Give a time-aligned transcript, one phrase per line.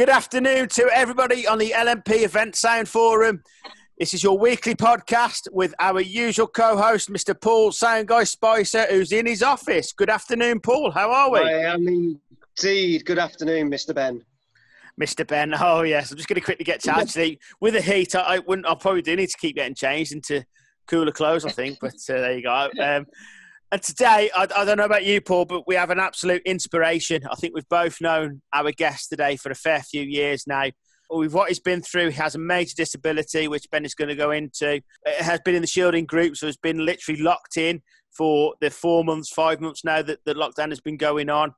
[0.00, 3.42] Good afternoon to everybody on the LMP Event Sound Forum.
[3.98, 7.38] This is your weekly podcast with our usual co-host, Mr.
[7.38, 9.92] Paul Sound Guy Spicer, who's in his office.
[9.92, 10.90] Good afternoon, Paul.
[10.90, 11.40] How are we?
[11.40, 13.04] I am indeed.
[13.04, 13.94] Good afternoon, Mr.
[13.94, 14.24] Ben.
[14.98, 15.26] Mr.
[15.26, 15.52] Ben.
[15.60, 18.14] Oh yes, I'm just going to quickly get to actually with the heat.
[18.14, 18.66] I, I wouldn't.
[18.66, 20.46] I probably do need to keep getting changed into
[20.86, 21.44] cooler clothes.
[21.44, 22.70] I think, but uh, there you go.
[22.80, 23.04] Um,
[23.72, 27.22] and today, I, I, don't know about you, Paul, but we have an absolute inspiration.
[27.30, 30.64] I think we've both known our guest today for a fair few years now.
[31.08, 34.16] With what he's been through, he has a major disability, which Ben is going to
[34.16, 34.74] go into.
[35.04, 37.82] It has been in the shielding group, so he's been literally locked in
[38.16, 41.52] for the four months, five months now that the lockdown has been going on.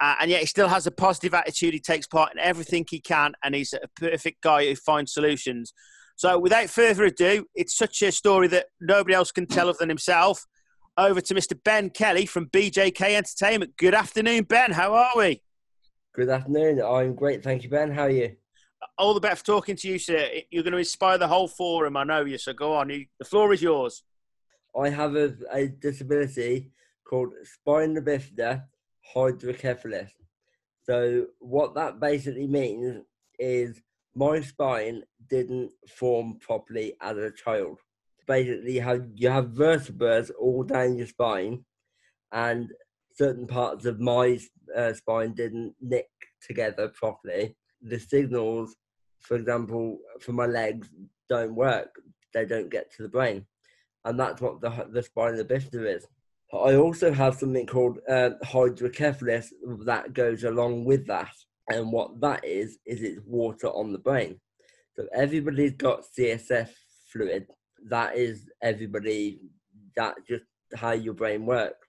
[0.00, 1.72] Uh, and yet he still has a positive attitude.
[1.72, 5.72] He takes part in everything he can, and he's a perfect guy who finds solutions.
[6.16, 9.88] So, without further ado, it's such a story that nobody else can tell other than
[9.88, 10.46] himself
[10.96, 11.58] over to Mr.
[11.62, 13.76] Ben Kelly from BJK Entertainment.
[13.76, 14.72] Good afternoon, Ben.
[14.72, 15.42] How are we?
[16.14, 16.80] Good afternoon.
[16.82, 17.42] I'm great.
[17.42, 17.90] Thank you, Ben.
[17.90, 18.36] How are you?
[18.98, 20.28] All the better for talking to you, sir.
[20.50, 21.96] You're going to inspire the whole forum.
[21.96, 22.88] I know you, so go on.
[22.88, 24.02] The floor is yours.
[24.78, 26.70] I have a, a disability
[27.08, 28.64] called spina bifida
[29.14, 30.10] hydrocephalus.
[30.84, 33.02] So, what that basically means
[33.38, 33.80] is
[34.14, 37.78] my spine didn't form properly as a child
[38.26, 41.64] basically how you have vertebrae all down your spine,
[42.32, 42.70] and
[43.14, 44.38] certain parts of my
[44.76, 46.08] uh, spine didn't nick
[46.46, 47.56] together properly.
[47.82, 48.76] The signals,
[49.20, 50.88] for example, for my legs
[51.28, 51.94] don't work;
[52.32, 53.46] they don't get to the brain,
[54.04, 56.06] and that's what the the spinal bifida is.
[56.52, 59.52] I also have something called uh, hydrocephalus
[59.86, 61.32] that goes along with that,
[61.68, 64.40] and what that is is it's water on the brain.
[64.96, 66.70] So everybody's got CSF
[67.10, 67.48] fluid
[67.88, 69.40] that is everybody.
[69.96, 70.44] That just
[70.74, 71.88] how your brain works.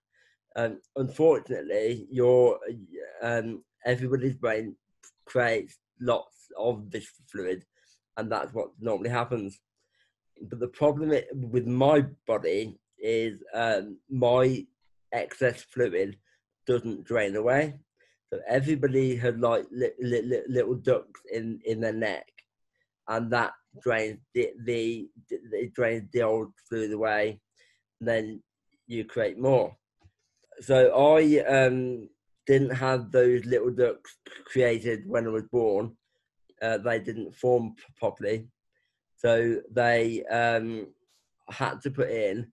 [0.56, 2.60] Um, unfortunately, your
[3.22, 4.76] um, everybody's brain
[5.26, 7.66] creates lots of this fluid,
[8.18, 9.60] and that's what normally happens.
[10.50, 14.66] But the problem with my body is um, my
[15.12, 16.18] excess fluid
[16.68, 17.76] doesn't drain away.
[18.32, 22.28] So everybody had like li- li- li- little ducts in in their neck,
[23.08, 27.40] and that drains the, the, the it drains the old fluid away,
[28.02, 28.42] then
[28.88, 29.76] you create more.
[30.62, 32.10] So I um,
[32.48, 35.96] didn't have those little ducts created when I was born.
[36.62, 38.48] Uh, they didn't form properly,
[39.18, 40.88] so they um,
[41.50, 42.48] had to put in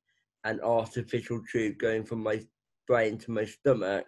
[0.45, 2.41] an artificial tube going from my
[2.89, 4.07] brain to my stomach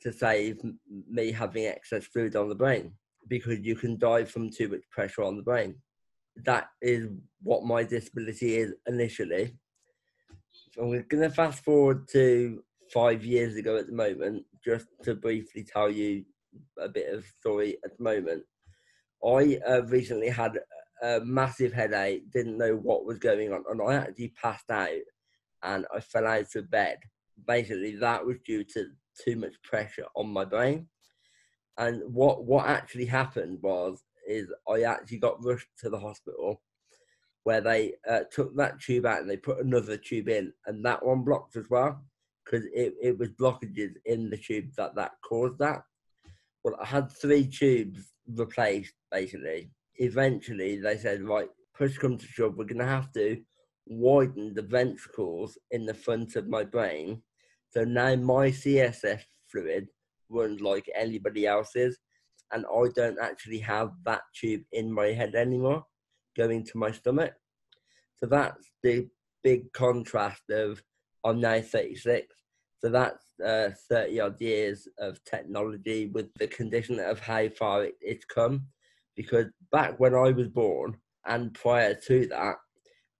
[0.00, 0.60] to save
[1.08, 2.92] me having excess fluid on the brain
[3.28, 5.74] because you can die from too much pressure on the brain
[6.44, 7.08] that is
[7.42, 9.56] what my disability is initially.
[10.72, 12.62] So we're going to fast forward to
[12.92, 16.24] five years ago at the moment, just to briefly tell you
[16.78, 18.42] a bit of story at the moment.
[19.24, 20.58] I uh, recently had
[21.02, 24.88] a massive headache, didn't know what was going on, and I actually passed out
[25.62, 26.98] and I fell out of bed.
[27.46, 28.86] Basically, that was due to
[29.24, 30.88] too much pressure on my brain.
[31.78, 36.62] And what what actually happened was is I actually got rushed to the hospital
[37.44, 41.04] where they uh, took that tube out and they put another tube in, and that
[41.04, 42.02] one blocked as well
[42.44, 45.82] because it, it was blockages in the tube that that caused that.
[46.64, 49.70] Well, I had three tubes replaced basically.
[49.96, 53.40] Eventually, they said, right, push come to shove, we're going to have to
[53.86, 57.22] widen the ventricles in the front of my brain.
[57.70, 59.20] So now my CSF
[59.50, 59.88] fluid
[60.28, 61.98] runs like anybody else's
[62.52, 65.84] and I don't actually have that tube in my head anymore
[66.36, 67.34] going to my stomach.
[68.16, 69.08] So that's the
[69.42, 70.82] big contrast of
[71.24, 72.34] I'm now 36.
[72.78, 77.94] So that's uh, 30 odd years of technology with the condition of how far it,
[78.00, 78.66] it's come.
[79.16, 80.96] Because back when I was born
[81.26, 82.56] and prior to that,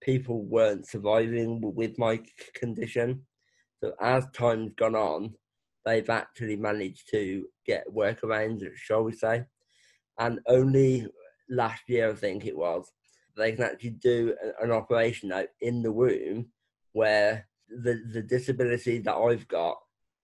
[0.00, 2.20] people weren't surviving with my
[2.54, 3.22] condition.
[3.82, 5.34] So as time's gone on,
[5.90, 9.44] they've actually managed to get workarounds, shall we say.
[10.18, 11.06] And only
[11.48, 12.90] last year, I think it was,
[13.36, 16.46] they can actually do an operation in the womb
[16.92, 19.78] where the, the disability that I've got,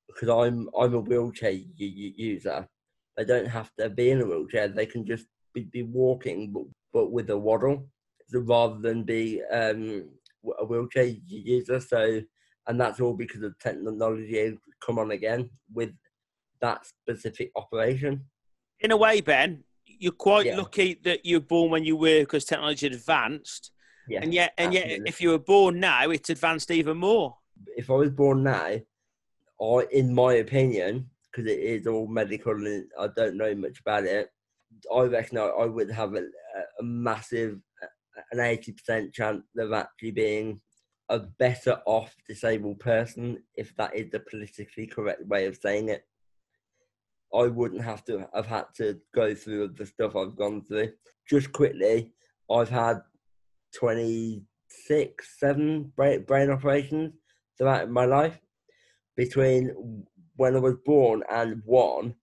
[0.07, 2.69] because I'm I'm a wheelchair user,
[3.17, 4.69] they don't have to be in a wheelchair.
[4.69, 7.89] They can just be, be walking, but, but with a waddle,
[8.29, 10.11] so rather than be um,
[10.61, 11.81] a wheelchair user.
[11.81, 12.23] So
[12.69, 14.55] and that's all because of technology has
[14.85, 15.91] come on again with
[16.61, 18.25] that specific operation.
[18.81, 20.57] In a way, Ben, you're quite yeah.
[20.57, 23.71] lucky that you were born when you were because technology advanced.
[24.09, 24.99] Yeah, and yet, and absolutely.
[24.99, 27.37] yet, if you were born now, it's advanced even more.
[27.77, 28.79] If I was born now,
[29.61, 34.05] I, in my opinion, because it is all medical and I don't know much about
[34.05, 34.29] it,
[34.95, 36.23] I reckon I, would have a,
[36.81, 37.59] a massive,
[38.33, 40.61] an 80% chance of actually being
[41.08, 46.05] a better off disabled person, if that is the politically correct way of saying it.
[47.35, 50.93] I wouldn't have to have had to go through the stuff I've gone through.
[51.29, 52.12] Just quickly,
[52.50, 53.00] I've had
[53.75, 57.14] 26, 7 brain, brain operations
[57.59, 58.38] throughout my life.
[59.17, 60.05] Between
[60.37, 62.14] when I was born and one,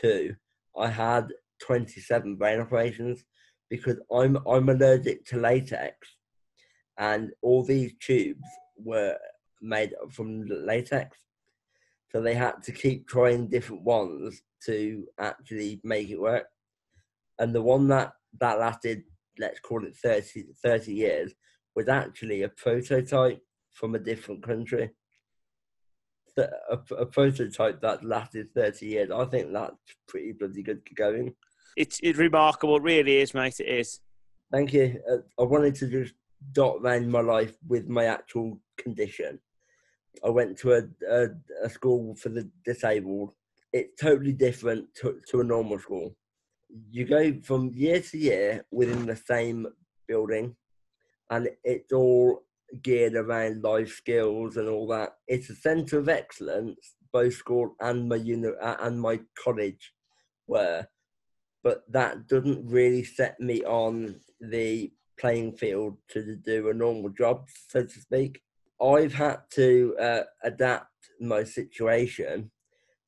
[0.00, 0.34] two,
[0.76, 1.32] I had
[1.62, 3.24] 27 brain operations
[3.68, 6.15] because I'm I'm allergic to latex,
[6.98, 8.44] and all these tubes
[8.76, 9.16] were
[9.60, 11.18] made from latex,
[12.10, 16.46] so they had to keep trying different ones to actually make it work.
[17.38, 19.04] And the one that that lasted,
[19.38, 21.32] let's call it 30, 30 years,
[21.74, 23.40] was actually a prototype
[23.72, 24.90] from a different country.
[26.38, 29.10] A, a, prototype that lasted 30 years.
[29.10, 29.74] I think that's
[30.06, 31.34] pretty bloody good going.
[31.78, 33.58] It's, it's remarkable, it really is, mate.
[33.58, 34.00] It is.
[34.52, 35.00] Thank you.
[35.10, 36.12] Uh, I wanted to just
[36.52, 39.40] dot around my life with my actual condition.
[40.24, 41.26] I went to a, a,
[41.64, 43.32] a school for the disabled.
[43.72, 46.16] It's totally different to, to a normal school.
[46.90, 49.66] You go from year to year within the same
[50.08, 50.56] building,
[51.30, 52.42] and it's all
[52.82, 55.14] geared around life skills and all that.
[55.28, 59.92] It's a centre of excellence, both school and my uni- uh, and my college
[60.46, 60.86] were,
[61.62, 67.48] but that doesn't really set me on the playing field to do a normal job,
[67.68, 68.42] so to speak.
[68.80, 72.50] I've had to uh, adapt my situation.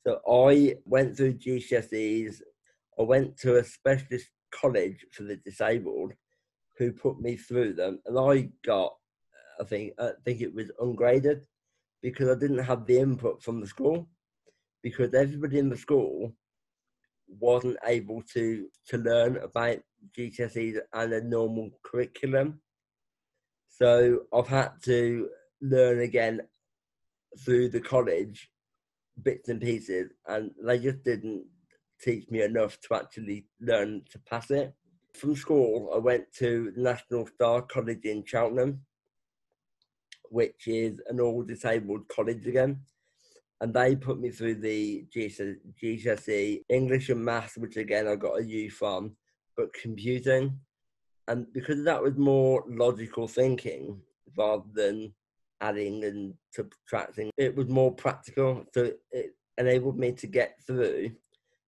[0.07, 2.41] So I went through GCSEs.
[2.99, 6.13] I went to a specialist college for the disabled,
[6.79, 8.95] who put me through them, and I got,
[9.61, 11.45] I think, I think it was ungraded
[12.03, 14.09] because I didn't have the input from the school,
[14.83, 16.33] because everybody in the school
[17.29, 19.79] wasn't able to to learn about
[20.17, 22.61] GCSEs and a normal curriculum.
[23.69, 25.29] So I've had to
[25.61, 26.41] learn again
[27.45, 28.51] through the college
[29.23, 31.45] bits and pieces, and they just didn't
[32.01, 34.75] teach me enough to actually learn to pass it.
[35.15, 38.83] From school, I went to National Star College in Cheltenham,
[40.31, 42.83] which is an all disabled college again.
[43.61, 48.45] And they put me through the GCSE English and Maths, which again I got a
[48.45, 49.17] U from,
[49.57, 50.61] but computing.
[51.27, 54.01] And because that was more logical thinking
[54.37, 55.13] rather than
[55.61, 57.31] adding and subtracting.
[57.37, 61.11] It was more practical, so it enabled me to get through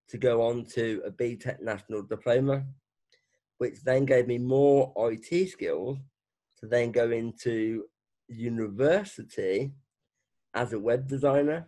[0.09, 2.65] to go on to a BTEC National Diploma,
[3.59, 5.99] which then gave me more IT skills
[6.59, 7.85] to then go into
[8.29, 9.73] university
[10.55, 11.67] as a web designer.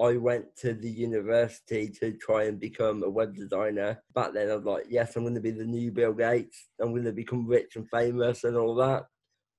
[0.00, 4.02] I went to the university to try and become a web designer.
[4.14, 6.68] Back then, I was like, yes, I'm going to be the new Bill Gates.
[6.80, 9.04] I'm going to become rich and famous and all that.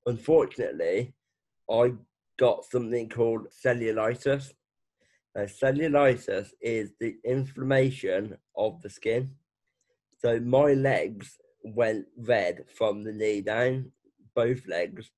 [0.05, 1.13] Unfortunately,
[1.71, 1.93] I
[2.37, 4.51] got something called cellulitis.
[5.35, 9.31] Now, cellulitis is the inflammation of the skin.
[10.17, 13.91] So my legs went red from the knee down,
[14.35, 15.11] both legs,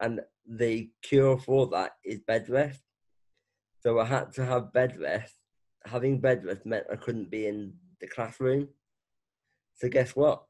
[0.00, 2.80] and the cure for that is bed rest.
[3.84, 5.34] So I had to have bed rest.
[5.84, 8.68] Having bed rest meant I couldn't be in the classroom.
[9.74, 10.44] So guess what?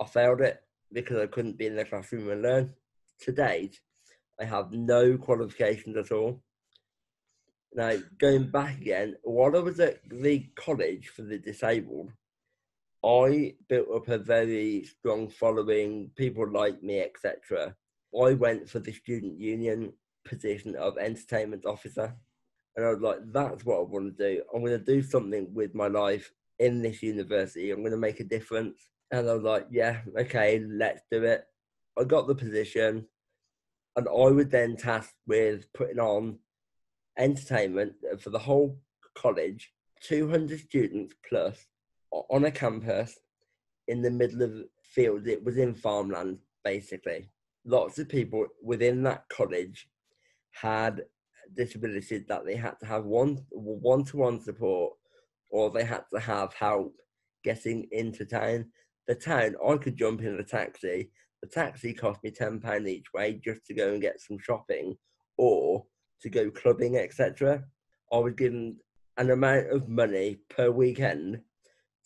[0.00, 2.74] I failed it because I couldn't be in the classroom and learn.
[3.22, 3.80] To date,
[4.40, 6.40] I have no qualifications at all.
[7.74, 12.12] Now, going back again, while I was at the college for the disabled,
[13.04, 17.74] I built up a very strong following, people like me, etc.
[18.14, 19.92] I went for the student union
[20.24, 22.14] position of entertainment officer.
[22.78, 24.42] And I was like, that's what I want to do.
[24.54, 26.30] I'm going to do something with my life
[26.60, 27.72] in this university.
[27.72, 28.78] I'm going to make a difference.
[29.10, 31.44] And I was like, yeah, okay, let's do it.
[31.98, 33.08] I got the position
[33.96, 36.38] and I was then tasked with putting on
[37.18, 38.78] entertainment for the whole
[39.16, 39.72] college,
[40.04, 41.66] 200 students plus,
[42.12, 43.18] on a campus
[43.88, 44.52] in the middle of
[44.84, 45.26] fields.
[45.26, 47.28] It was in farmland, basically.
[47.64, 49.88] Lots of people within that college
[50.52, 51.02] had
[51.56, 54.94] disabilities that they had to have one one to one support,
[55.50, 56.94] or they had to have help
[57.44, 58.66] getting into town.
[59.06, 61.10] The town, I could jump in a taxi
[61.42, 64.96] the taxi cost me ten pound each way just to go and get some shopping
[65.36, 65.84] or
[66.22, 67.64] to go clubbing, etc.
[68.12, 68.78] I was given
[69.18, 71.40] an amount of money per weekend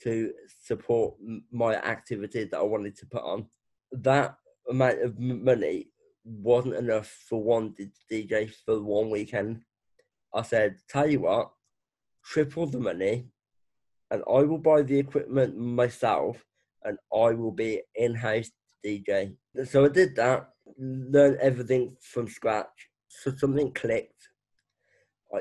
[0.03, 0.33] to
[0.63, 1.15] support
[1.51, 3.47] my activities that I wanted to put on.
[3.93, 4.35] That
[4.69, 5.92] amount of money
[6.25, 7.75] wasn't enough for one
[8.11, 9.62] DJ for one weekend.
[10.35, 11.50] I said, tell you what,
[12.25, 13.26] triple the money
[14.11, 16.45] and I will buy the equipment myself
[16.85, 18.50] and I will be in house
[18.85, 19.35] DJ.
[19.64, 22.88] So I did that, learned everything from scratch.
[23.09, 24.29] So something clicked.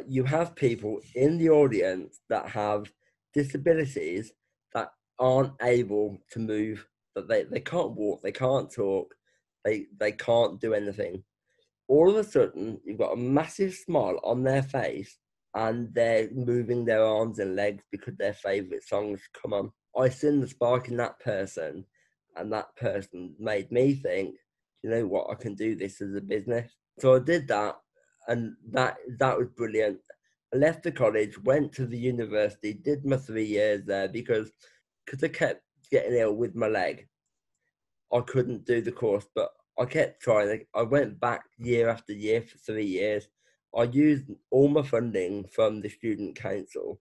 [0.08, 2.92] You have people in the audience that have
[3.34, 4.32] disabilities
[4.74, 6.86] that aren't able to move,
[7.16, 9.14] that they, they can't walk, they can't talk,
[9.64, 11.24] they, they can't do anything.
[11.88, 15.18] All of a sudden, you've got a massive smile on their face
[15.54, 19.72] and they're moving their arms and legs because their favorite songs come on.
[19.98, 21.86] I seen the spark in that person,
[22.38, 24.36] and that person made me think,
[24.84, 26.72] you know what, I can do this as a business.
[27.00, 27.76] So I did that,
[28.28, 30.00] and that that was brilliant.
[30.54, 34.52] I left the college, went to the university, did my three years there because
[35.06, 37.08] because I kept getting ill with my leg.
[38.14, 39.50] I couldn't do the course, but
[39.80, 40.66] I kept trying.
[40.76, 43.28] I went back year after year for three years.
[43.76, 47.00] I used all my funding from the student council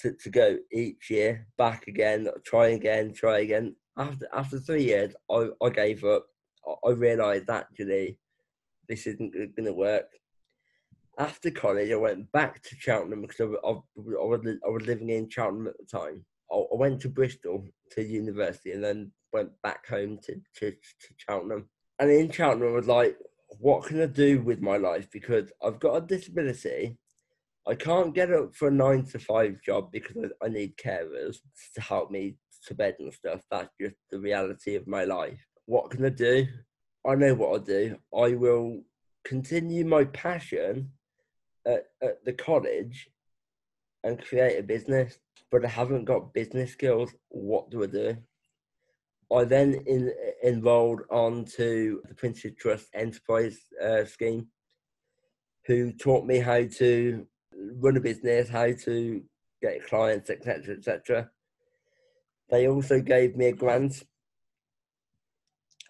[0.00, 3.74] to, to go each year, back again, try again, try again.
[3.96, 6.26] After after three years, I, I gave up.
[6.66, 8.18] I, I realised actually
[8.88, 10.08] this isn't going to work.
[11.18, 15.08] After college, I went back to Cheltenham because I, I, I, was, I was living
[15.08, 16.24] in Cheltenham at the time.
[16.52, 21.68] I, went to Bristol to university and then went back home to, to, to Cheltenham.
[21.98, 23.16] And in Cheltenham, I was like,
[23.58, 25.08] what can I do with my life?
[25.10, 26.98] Because I've got a disability.
[27.66, 31.38] I can't get up for a nine to five job because I, I need carers
[31.74, 32.36] to help me
[32.66, 33.40] to bed and stuff.
[33.50, 35.44] That's just the reality of my life.
[35.66, 36.46] What can I do?
[37.06, 37.96] I know what I'll do.
[38.16, 38.82] I will
[39.24, 40.90] continue my passion
[41.66, 43.08] at, at the college
[44.04, 45.18] and create a business,
[45.50, 47.14] but I haven't got business skills.
[47.28, 48.16] What do I do?
[49.32, 50.12] I then in,
[50.44, 54.48] enrolled onto the Prince's Trust Enterprise uh, Scheme,
[55.66, 57.26] who taught me how to
[57.80, 59.22] run a business, how to
[59.62, 61.30] get clients, etc., etc.
[62.50, 64.04] They also gave me a grant,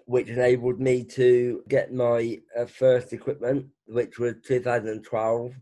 [0.06, 5.52] which enabled me to get my uh, first equipment, which was 2012.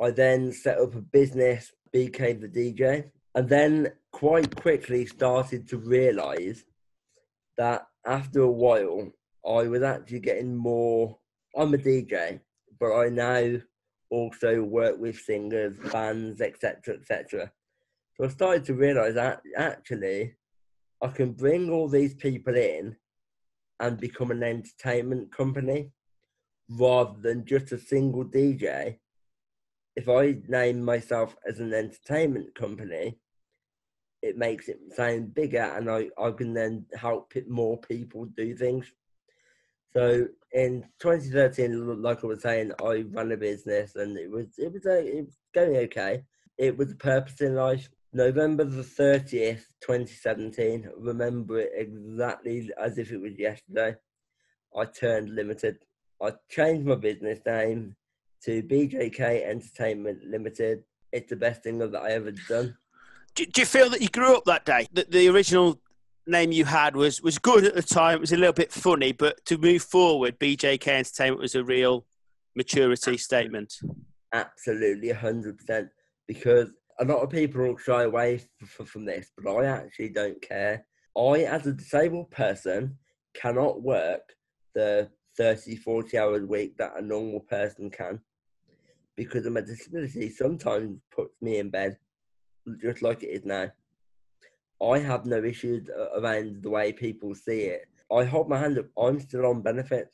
[0.00, 5.78] I then set up a business, BK the DJ, and then quite quickly started to
[5.78, 6.64] realize
[7.56, 9.10] that after a while,
[9.46, 11.18] I was actually getting more.
[11.56, 12.40] I'm a DJ,
[12.80, 13.60] but I now
[14.10, 17.52] also work with singers, bands, etc., etc.
[18.16, 20.34] So I started to realize that actually
[21.02, 22.96] I can bring all these people in
[23.80, 25.90] and become an entertainment company
[26.68, 28.98] rather than just a single DJ.
[29.96, 33.18] If I name myself as an entertainment company,
[34.22, 38.90] it makes it sound bigger and I, I can then help more people do things.
[39.92, 44.72] So in 2013, like I was saying, I ran a business and it was it
[44.72, 46.22] was, a, it was going okay.
[46.58, 47.88] It was a purpose in life.
[48.12, 53.94] November the 30th, 2017, remember it exactly as if it was yesterday.
[54.76, 55.78] I turned limited.
[56.22, 57.94] I changed my business name
[58.44, 60.84] to BJK Entertainment Limited.
[61.12, 62.76] It's the best thing that I ever done.
[63.34, 64.86] Do, do you feel that you grew up that day?
[64.92, 65.80] That the original
[66.26, 68.16] name you had was was good at the time.
[68.16, 72.06] It was a little bit funny, but to move forward, BJK Entertainment was a real
[72.54, 73.74] maturity statement.
[74.32, 75.88] Absolutely, hundred percent.
[76.28, 76.70] Because
[77.00, 80.40] a lot of people will shy away f- f- from this, but I actually don't
[80.40, 80.86] care.
[81.16, 82.96] I, as a disabled person,
[83.34, 84.22] cannot work
[84.74, 88.20] the 30, 40 hours a week that a normal person can
[89.16, 90.30] because of my disability.
[90.30, 91.96] Sometimes puts me in bed
[92.82, 93.70] just like it is now.
[94.82, 97.86] I have no issues uh, around the way people see it.
[98.12, 98.86] I hold my hand up.
[98.98, 100.10] I'm still on benefits.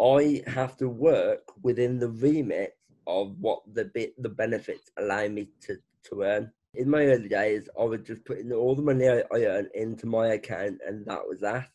[0.00, 5.48] I have to work within the remit of what the bit the benefits allow me
[5.62, 5.76] to,
[6.10, 6.52] to earn.
[6.74, 10.06] In my early days, I was just putting all the money I, I earned into
[10.06, 11.68] my account, and that was that.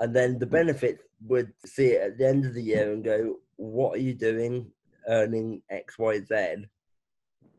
[0.00, 0.52] And then the hmm.
[0.52, 4.14] benefits would see it at the end of the year and go, "What are you
[4.14, 4.70] doing,
[5.08, 6.66] earning X, Y, Z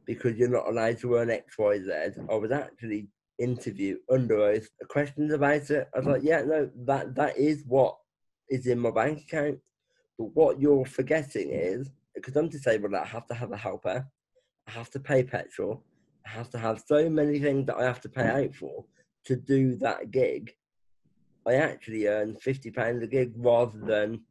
[0.05, 1.91] Because you're not allowed to earn X, Y, Z.
[2.29, 5.87] I was actually interviewed under oath questions about it.
[5.93, 7.97] I was like, "Yeah, no, that that is what
[8.49, 9.59] is in my bank account."
[10.17, 14.05] But what you're forgetting is because I'm disabled, I have to have a helper.
[14.67, 15.83] I have to pay petrol.
[16.25, 18.85] I have to have so many things that I have to pay out for
[19.25, 20.51] to do that gig.
[21.47, 24.21] I actually earn fifty pounds a gig rather than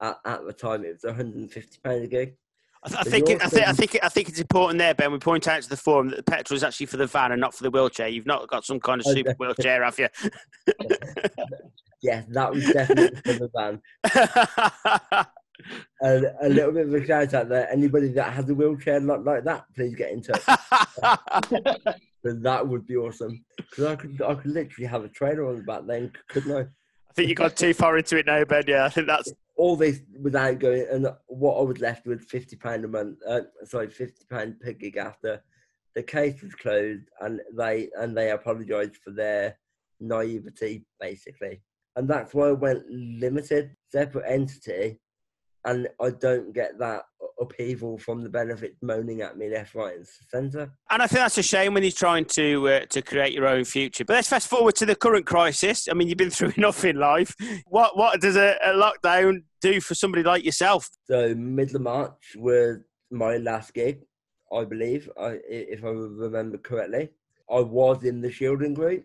[0.00, 2.36] at, at the time it was one hundred and fifty pounds a gig.
[2.84, 4.94] I, th- I think it, I think I think it, I think it's important there,
[4.94, 5.12] Ben.
[5.12, 7.40] We point out to the forum that the petrol is actually for the van and
[7.40, 8.08] not for the wheelchair.
[8.08, 10.08] You've not got some kind of super wheelchair, have you?
[12.00, 13.82] Yes, that was definitely for the van.
[16.00, 17.68] and a little bit of a shout out there.
[17.70, 20.42] Anybody that has a wheelchair like, like that, please get in touch.
[22.24, 23.44] That would be awesome.
[23.56, 26.66] Because I could, I could literally have a trailer on the back then, couldn't I?
[27.18, 28.62] Think you got too far into it now, Ben.
[28.68, 32.54] Yeah, I think that's All this without going, and what I was left with fifty
[32.54, 33.18] pound a month.
[33.26, 35.42] Uh, sorry, fifty pound per gig after
[35.96, 39.58] the case was closed, and they and they apologised for their
[39.98, 41.60] naivety, basically.
[41.96, 45.00] And that's why I went limited, separate entity,
[45.64, 47.02] and I don't get that
[47.40, 50.72] upheaval from the benefits moaning at me left, right, and centre.
[50.90, 53.64] And I think that's a shame when you're trying to uh, to create your own
[53.64, 54.04] future.
[54.04, 55.88] But let's fast forward to the current crisis.
[55.88, 57.34] I mean, you've been through enough in life.
[57.66, 60.88] What what does a, a lockdown do for somebody like yourself?
[61.04, 62.78] So middle of March was
[63.10, 64.00] my last gig,
[64.52, 67.10] I believe, I, if I remember correctly.
[67.50, 69.04] I was in the shielding group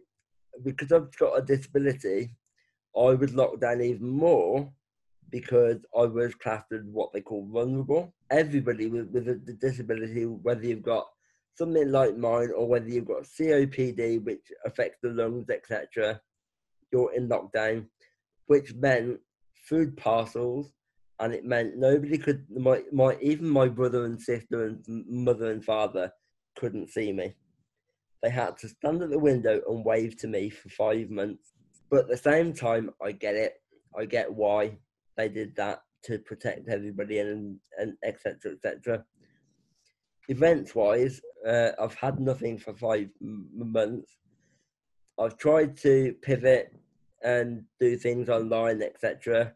[0.64, 2.36] because I've got a disability.
[2.96, 4.72] I was locked down even more
[5.34, 8.14] because I was classed as what they call vulnerable.
[8.30, 11.08] Everybody with, with a disability, whether you've got
[11.56, 16.22] something like mine or whether you've got COPD, which affects the lungs, etc.,
[16.92, 17.88] you're in lockdown,
[18.46, 19.18] which meant
[19.68, 20.72] food parcels,
[21.20, 25.66] and it meant nobody could, my, my even my brother and sister and mother and
[25.66, 26.12] father
[26.56, 27.34] couldn't see me.
[28.22, 31.54] They had to stand at the window and wave to me for five months.
[31.90, 33.56] But at the same time, I get it.
[33.98, 34.78] I get why
[35.18, 39.04] they did that to protect everybody and and etc etc.
[40.30, 44.18] Events wise, uh, I've had nothing for five m- months.
[45.20, 46.74] I've tried to pivot
[47.24, 49.54] and do things online, etc.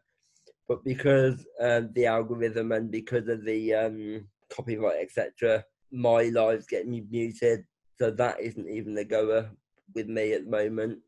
[0.68, 6.86] But because um, the algorithm and because of the um, copyright, etc., my lives get
[6.86, 7.64] muted.
[7.98, 9.50] So that isn't even a goer
[9.94, 10.98] with me at the moment.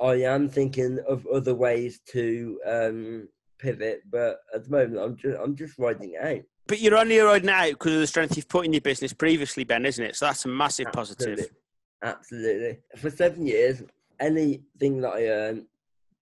[0.00, 3.28] I am thinking of other ways to um,
[3.58, 6.44] pivot, but at the moment, I'm just I'm just riding it out.
[6.66, 9.12] But you're only riding it out because of the strength you've put in your business
[9.12, 10.16] previously, Ben, isn't it?
[10.16, 11.36] So that's a massive Absolutely.
[11.36, 11.56] positive.
[12.02, 12.78] Absolutely.
[12.96, 13.82] For seven years,
[14.20, 15.66] anything that I earned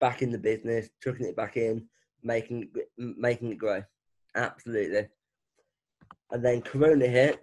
[0.01, 1.87] back in the business, chucking it back in,
[2.23, 3.83] making it, making it grow.
[4.35, 5.09] Absolutely.
[6.31, 7.43] And then Corona hit,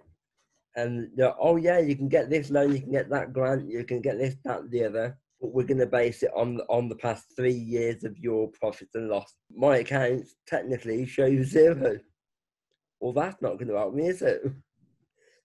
[0.76, 4.00] and oh yeah, you can get this loan, you can get that grant, you can
[4.00, 5.18] get this, that, the other.
[5.44, 8.94] But we're going to base it on on the past three years of your profits
[8.94, 9.36] and loss.
[9.54, 11.98] My accounts technically show zero.
[12.98, 14.40] Well, that's not going to help me, is it?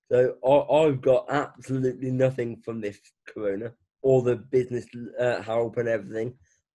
[0.09, 4.85] So I, I've got absolutely nothing from this Corona, all the business
[5.19, 6.33] uh, help and everything.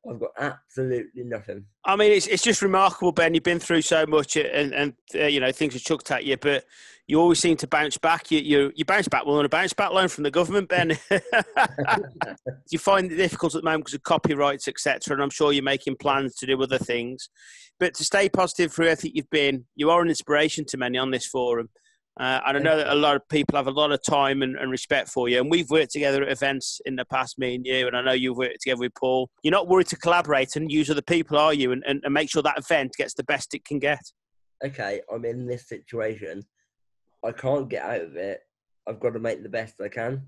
[0.09, 1.65] I've got absolutely nothing.
[1.85, 3.35] I mean, it's it's just remarkable, Ben.
[3.35, 6.37] You've been through so much, and and uh, you know things are chucked at you,
[6.37, 6.65] but
[7.07, 8.31] you always seem to bounce back.
[8.31, 10.99] You you, you bounce back well on a bounce back loan from the government, Ben.
[12.71, 15.15] you find it difficult at the moment because of copyrights, etc.
[15.15, 17.29] And I'm sure you're making plans to do other things,
[17.81, 21.11] but to stay positive through everything you've been, you are an inspiration to many on
[21.11, 21.69] this forum.
[22.19, 24.57] Uh, and I know that a lot of people have a lot of time and,
[24.57, 25.41] and, respect for you.
[25.41, 27.89] And we've worked together at events in the past, me and you.
[27.89, 29.29] And I know you've worked together with Paul.
[29.43, 31.73] You're not worried to collaborate and use other people, are you?
[31.73, 33.99] And, and, and make sure that event gets the best it can get.
[34.65, 36.45] Okay, I'm in this situation.
[37.25, 38.43] I can't get out of it.
[38.87, 40.23] I've got to make the best I can.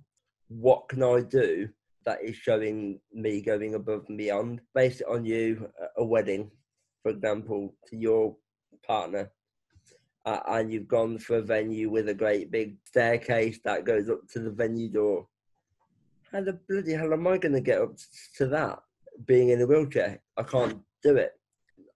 [0.48, 1.68] What can I do
[2.04, 4.60] that is showing me going above and beyond?
[4.74, 6.50] Based on you, a wedding,
[7.04, 8.36] for example, to your
[8.84, 9.30] partner
[10.26, 14.40] and you've gone for a venue with a great big staircase that goes up to
[14.40, 15.26] the venue door.
[16.32, 17.96] How the bloody hell am I going to get up
[18.36, 18.80] to that
[19.24, 20.20] being in a wheelchair?
[20.36, 21.32] I can't do it.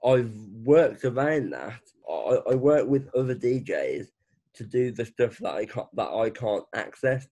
[0.05, 1.81] I've worked around that.
[2.09, 4.07] I, I work with other DJs
[4.55, 7.27] to do the stuff that I can't that I can't access.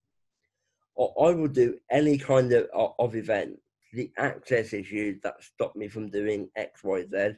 [0.99, 3.61] I will do any kind of of event.
[3.93, 7.37] The access issues that stop me from doing X, Y, Z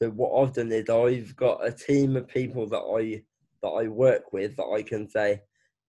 [0.00, 3.22] so what I've done is I've got a team of people that I
[3.62, 5.42] that I work with that I can say,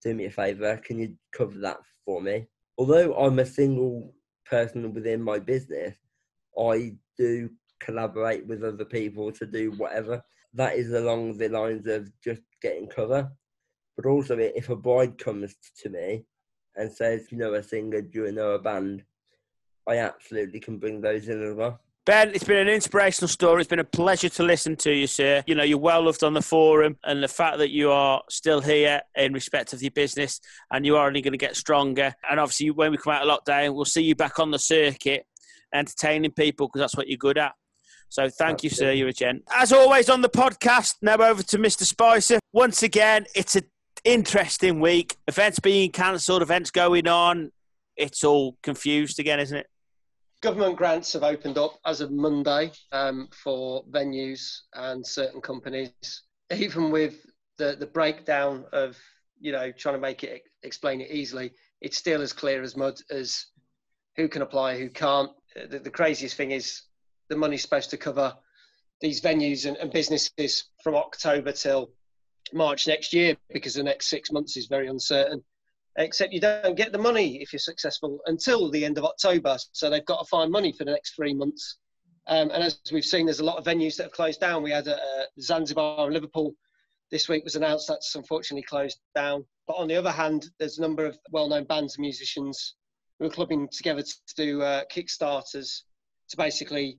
[0.03, 2.47] do me a favour, can you cover that for me?
[2.77, 4.13] Although I'm a single
[4.45, 5.95] person within my business,
[6.59, 10.21] I do collaborate with other people to do whatever.
[10.53, 13.31] That is along the lines of just getting cover.
[13.95, 16.25] But also, if a bride comes to me
[16.75, 19.03] and says, you know, a singer, do you know a band?
[19.87, 21.79] I absolutely can bring those in as well.
[22.03, 23.61] Ben, it's been an inspirational story.
[23.61, 25.43] It's been a pleasure to listen to you, sir.
[25.45, 28.59] You know, you're well loved on the forum, and the fact that you are still
[28.59, 32.15] here in respect of your business and you are only going to get stronger.
[32.27, 35.27] And obviously, when we come out of lockdown, we'll see you back on the circuit
[35.75, 37.53] entertaining people because that's what you're good at.
[38.09, 38.91] So thank you, sir.
[38.91, 39.43] You're a gent.
[39.55, 41.83] As always on the podcast, now over to Mr.
[41.83, 42.39] Spicer.
[42.51, 43.65] Once again, it's an
[44.03, 45.17] interesting week.
[45.27, 47.51] Events being cancelled, events going on.
[47.95, 49.67] It's all confused again, isn't it?
[50.41, 55.91] Government grants have opened up as of Monday um, for venues and certain companies.
[56.53, 57.25] Even with
[57.57, 58.97] the, the breakdown of,
[59.39, 62.99] you know, trying to make it explain it easily, it's still as clear as mud
[63.09, 63.45] as
[64.15, 65.31] who can apply, who can't.
[65.69, 66.81] The, the craziest thing is
[67.29, 68.35] the money's supposed to cover
[68.99, 71.91] these venues and, and businesses from October till
[72.53, 75.43] March next year because the next six months is very uncertain
[75.97, 79.57] except you don't get the money if you're successful until the end of October.
[79.71, 81.77] So they've got to find money for the next three months.
[82.27, 84.63] Um, and as we've seen, there's a lot of venues that have closed down.
[84.63, 84.99] We had a
[85.39, 86.53] Zanzibar and Liverpool
[87.11, 89.45] this week was announced that's unfortunately closed down.
[89.67, 92.75] But on the other hand, there's a number of well-known bands and musicians
[93.19, 95.81] who are clubbing together to do uh, kickstarters
[96.29, 96.97] to basically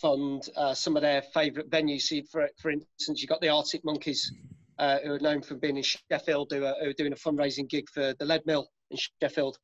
[0.00, 2.02] fund uh, some of their favourite venues.
[2.02, 4.32] So for, for instance, you've got the Arctic Monkeys
[4.78, 7.68] uh, who are known for being in Sheffield, who are, who are, doing a fundraising
[7.68, 9.58] gig for the Leadmill in Sheffield,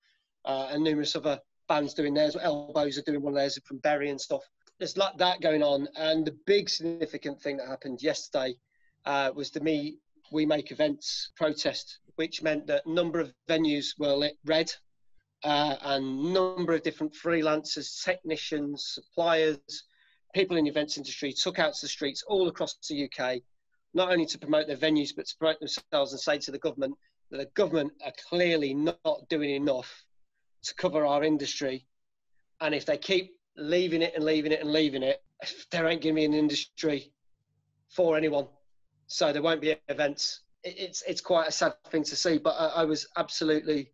[0.44, 2.37] uh, and numerous other bands doing theirs.
[2.40, 4.42] Elbows are doing one of theirs from Bury and stuff.
[4.79, 8.57] There's like that going on, and the big significant thing that happened yesterday
[9.05, 9.98] uh, was the Me
[10.33, 14.72] We Make Events protest, which meant that a number of venues were lit red,
[15.44, 19.85] uh, and number of different freelancers, technicians, suppliers,
[20.35, 23.40] people in the events industry took out to the streets all across the UK
[23.94, 26.94] not only to promote their venues, but to promote themselves and say to the government
[27.30, 30.04] that the government are clearly not doing enough
[30.62, 31.87] to cover our industry.
[32.61, 35.22] And if they keep leaving it and leaving it and leaving it,
[35.70, 37.12] there ain't going to be an industry
[37.88, 38.46] for anyone.
[39.07, 40.40] So there won't be events.
[40.64, 43.92] It's it's quite a sad thing to see, but I, I was absolutely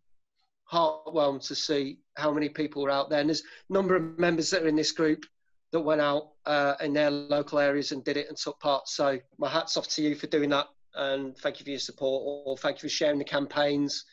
[0.71, 3.19] heartwhelmed to see how many people were out there.
[3.19, 5.25] And there's a number of members that are in this group
[5.71, 8.87] that went out uh, in their local areas and did it and took part.
[8.87, 12.23] So my hats off to you for doing that, and thank you for your support,
[12.45, 14.05] or thank you for sharing the campaigns.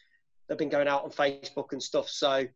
[0.49, 2.09] They've been going out on Facebook and stuff.
[2.09, 2.47] So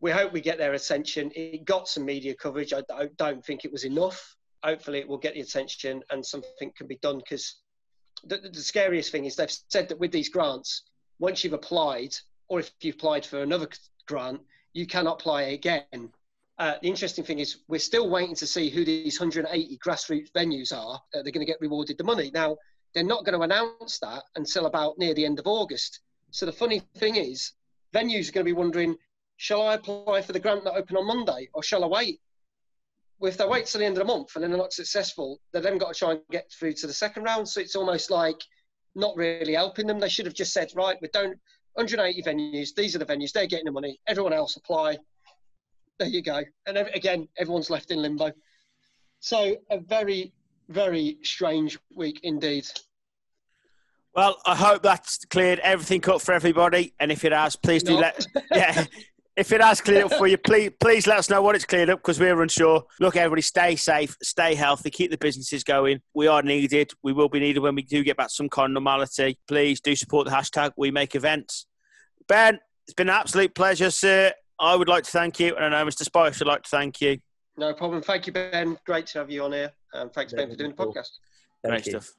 [0.00, 1.30] we hope we get their attention.
[1.34, 2.72] It got some media coverage.
[2.72, 2.82] I
[3.16, 4.36] don't think it was enough.
[4.62, 7.18] Hopefully, it will get the attention and something can be done.
[7.18, 7.56] Because
[8.24, 10.82] the, the scariest thing is they've said that with these grants,
[11.18, 12.14] once you've applied,
[12.48, 13.68] or if you've applied for another
[14.06, 14.40] grant,
[14.72, 16.10] you cannot apply again
[16.58, 20.72] uh, the interesting thing is we're still waiting to see who these 180 grassroots venues
[20.72, 22.30] are that they're going to get rewarded the money.
[22.32, 22.56] Now,
[22.94, 26.00] they're not going to announce that until about near the end of August.
[26.30, 27.52] So the funny thing is,
[27.94, 28.96] venues are going to be wondering,
[29.36, 32.20] shall I apply for the grant that open on Monday or shall I wait?
[33.18, 35.40] Well, if they wait till the end of the month and then they're not successful,
[35.52, 37.48] they've then got to try and get through to the second round.
[37.48, 38.40] So it's almost like
[38.94, 40.00] not really helping them.
[40.00, 41.38] They should have just said, right, we don't
[41.74, 42.74] 180 venues.
[42.74, 43.32] These are the venues.
[43.32, 44.00] They're getting the money.
[44.06, 44.96] Everyone else apply
[45.98, 46.42] there you go.
[46.66, 48.32] And again, everyone's left in limbo.
[49.20, 50.32] So a very,
[50.68, 52.66] very strange week indeed.
[54.14, 56.94] Well, I hope that's cleared everything up for everybody.
[56.98, 58.84] And if it has, please do let yeah.
[59.36, 61.90] If it has cleared up for you, please please let us know what it's cleared
[61.90, 62.82] up because we're unsure.
[63.00, 66.00] Look, everybody, stay safe, stay healthy, keep the businesses going.
[66.14, 66.90] We are needed.
[67.02, 69.38] We will be needed when we do get back some kind of normality.
[69.46, 71.66] Please do support the hashtag We Make Events.
[72.26, 74.32] Ben, it's been an absolute pleasure, sir.
[74.58, 76.02] I would like to thank you, and I know Mr.
[76.02, 77.18] Spice would like to thank you.
[77.56, 78.02] No problem.
[78.02, 78.78] Thank you, Ben.
[78.84, 79.72] Great to have you on here.
[79.92, 81.08] And thanks, Ben, for doing the podcast.
[81.64, 82.12] Great stuff.